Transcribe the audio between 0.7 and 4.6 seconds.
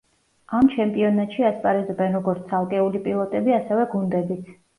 ჩემპიონატში ასპარეზობენ როგორც ცალკეული პილოტები, ასევე გუნდებიც.